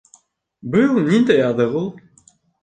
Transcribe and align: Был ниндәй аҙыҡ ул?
Был 0.75 0.97
ниндәй 1.09 1.45
аҙыҡ 1.49 1.77
ул? 1.83 1.87